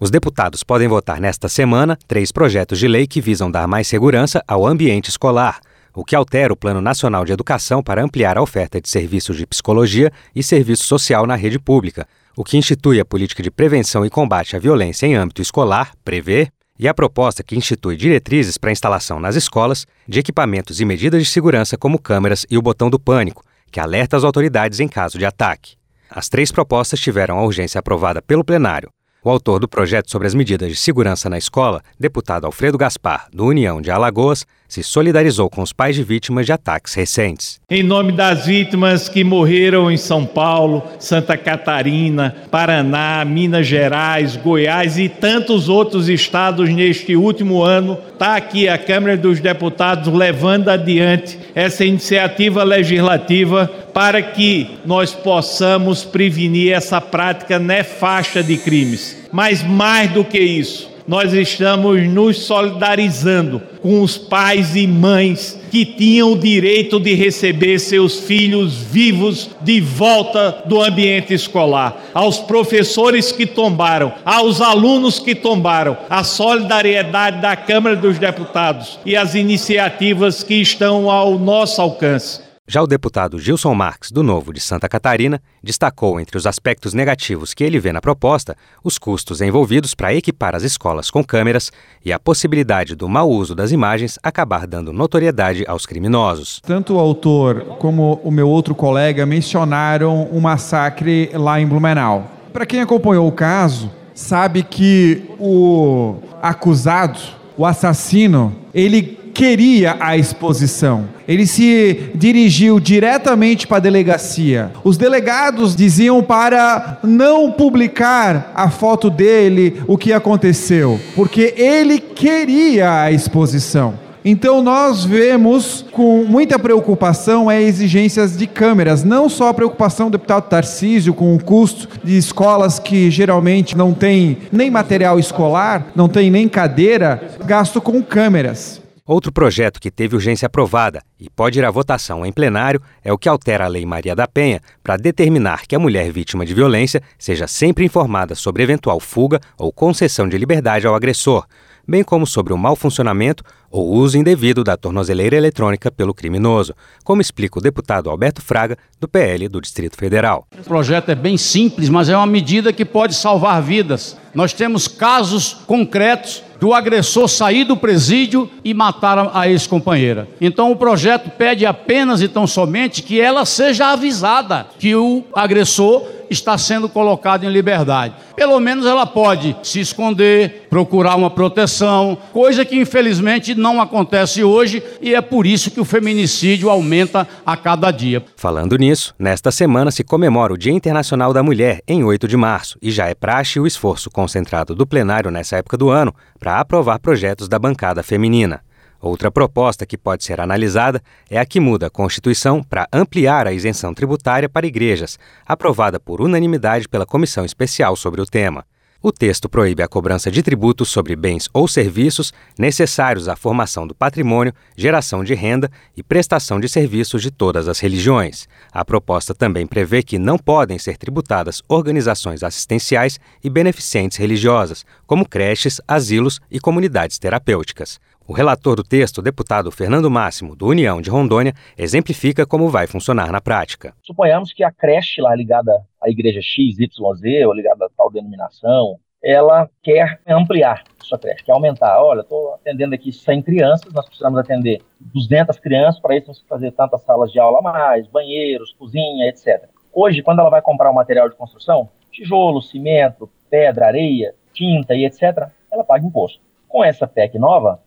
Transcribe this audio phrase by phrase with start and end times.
[0.00, 4.40] Os deputados podem votar nesta semana três projetos de lei que visam dar mais segurança
[4.46, 5.58] ao ambiente escolar,
[5.92, 9.44] o que altera o Plano Nacional de Educação para ampliar a oferta de serviços de
[9.44, 12.06] psicologia e serviço social na rede pública,
[12.36, 16.46] o que institui a política de prevenção e combate à violência em âmbito escolar, prevê,
[16.78, 21.20] e a proposta que institui diretrizes para a instalação nas escolas de equipamentos e medidas
[21.24, 25.18] de segurança como câmeras e o botão do pânico, que alerta as autoridades em caso
[25.18, 25.74] de ataque.
[26.08, 28.90] As três propostas tiveram a urgência aprovada pelo plenário.
[29.22, 33.46] O autor do projeto sobre as medidas de segurança na escola, deputado Alfredo Gaspar, do
[33.46, 37.58] União de Alagoas, se solidarizou com os pais de vítimas de ataques recentes.
[37.70, 44.98] Em nome das vítimas que morreram em São Paulo, Santa Catarina, Paraná, Minas Gerais, Goiás
[44.98, 51.38] e tantos outros estados neste último ano, está aqui a Câmara dos Deputados levando adiante
[51.54, 59.16] essa iniciativa legislativa para que nós possamos prevenir essa prática nefasta de crimes.
[59.32, 65.86] Mas mais do que isso, nós estamos nos solidarizando com os pais e mães que
[65.86, 73.32] tinham o direito de receber seus filhos vivos de volta do ambiente escolar, aos professores
[73.32, 80.42] que tombaram, aos alunos que tombaram, a solidariedade da Câmara dos Deputados e as iniciativas
[80.42, 82.47] que estão ao nosso alcance.
[82.70, 87.54] Já o deputado Gilson Marques, do Novo de Santa Catarina, destacou entre os aspectos negativos
[87.54, 91.72] que ele vê na proposta os custos envolvidos para equipar as escolas com câmeras
[92.04, 96.60] e a possibilidade do mau uso das imagens acabar dando notoriedade aos criminosos.
[96.60, 102.30] Tanto o autor como o meu outro colega mencionaram um massacre lá em Blumenau.
[102.52, 107.18] Para quem acompanhou o caso, sabe que o acusado,
[107.56, 111.04] o assassino, ele queria a exposição.
[111.28, 114.72] Ele se dirigiu diretamente para a delegacia.
[114.82, 123.02] Os delegados diziam para não publicar a foto dele, o que aconteceu, porque ele queria
[123.02, 123.94] a exposição.
[124.24, 130.18] Então nós vemos com muita preocupação as exigências de câmeras, não só a preocupação do
[130.18, 136.08] deputado Tarcísio com o custo de escolas que geralmente não tem nem material escolar, não
[136.08, 138.87] tem nem cadeira, gasto com câmeras.
[139.08, 143.16] Outro projeto que teve urgência aprovada e pode ir à votação em plenário é o
[143.16, 147.02] que altera a Lei Maria da Penha para determinar que a mulher vítima de violência
[147.18, 151.46] seja sempre informada sobre eventual fuga ou concessão de liberdade ao agressor,
[151.88, 157.22] bem como sobre o mau funcionamento ou uso indevido da tornozeleira eletrônica pelo criminoso, como
[157.22, 160.46] explica o deputado Alberto Fraga, do PL do Distrito Federal.
[160.58, 164.18] O projeto é bem simples, mas é uma medida que pode salvar vidas.
[164.34, 170.28] Nós temos casos concretos do agressor sair do presídio e matar a ex-companheira.
[170.40, 176.18] Então o projeto pede apenas e tão somente que ela seja avisada que o agressor
[176.30, 178.14] está sendo colocado em liberdade.
[178.36, 184.82] Pelo menos ela pode se esconder, procurar uma proteção, coisa que infelizmente não acontece hoje
[185.00, 188.22] e é por isso que o feminicídio aumenta a cada dia.
[188.36, 192.78] Falando nisso, nesta semana se comemora o Dia Internacional da Mulher, em 8 de março,
[192.80, 196.98] e já é praxe o esforço concentrado do plenário nessa época do ano para aprovar
[196.98, 198.62] projetos da bancada feminina.
[199.00, 201.00] Outra proposta que pode ser analisada
[201.30, 206.20] é a que muda a Constituição para ampliar a isenção tributária para igrejas, aprovada por
[206.20, 208.64] unanimidade pela Comissão Especial sobre o tema.
[209.00, 213.94] O texto proíbe a cobrança de tributos sobre bens ou serviços necessários à formação do
[213.94, 218.48] patrimônio, geração de renda e prestação de serviços de todas as religiões.
[218.72, 225.28] A proposta também prevê que não podem ser tributadas organizações assistenciais e beneficentes religiosas, como
[225.28, 228.00] creches, asilos e comunidades terapêuticas.
[228.28, 233.32] O relator do texto, deputado Fernando Máximo, do União de Rondônia, exemplifica como vai funcionar
[233.32, 233.94] na prática.
[234.02, 239.66] Suponhamos que a creche lá ligada à igreja XYZ, ou ligada a tal denominação, ela
[239.82, 242.02] quer ampliar sua creche, quer aumentar.
[242.02, 246.72] Olha, estou atendendo aqui 100 crianças, nós precisamos atender 200 crianças, para isso temos fazer
[246.72, 249.70] tantas salas de aula a mais, banheiros, cozinha, etc.
[249.90, 254.94] Hoje, quando ela vai comprar o um material de construção, tijolo, cimento, pedra, areia, tinta
[254.94, 256.40] e etc., ela paga imposto.
[256.68, 257.80] Com essa PEC nova,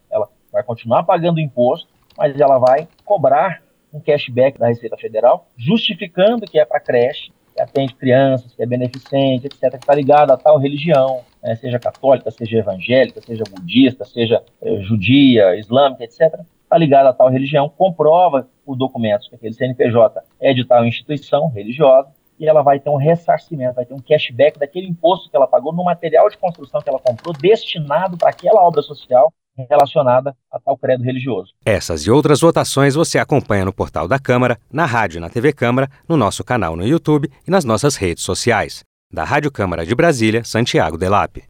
[0.62, 3.62] vai continuar pagando imposto, mas ela vai cobrar
[3.94, 8.66] um cashback da Receita Federal, justificando que é para creche, que atende crianças, que é
[8.66, 14.06] beneficente, etc., que está ligada a tal religião, né, seja católica, seja evangélica, seja budista,
[14.06, 19.54] seja eh, judia, islâmica, etc., está ligada a tal religião, comprova os documentos que aquele
[19.54, 22.10] CNPJ é de tal instituição religiosa,
[22.42, 25.72] e ela vai ter um ressarcimento, vai ter um cashback daquele imposto que ela pagou
[25.72, 29.32] no material de construção que ela comprou, destinado para aquela obra social
[29.70, 31.54] relacionada a tal credo religioso.
[31.64, 35.54] Essas e outras votações você acompanha no portal da Câmara, na rádio e na TV
[35.54, 38.84] Câmara, no nosso canal no YouTube e nas nossas redes sociais.
[39.14, 41.40] Da Rádio Câmara de Brasília, Santiago Delap.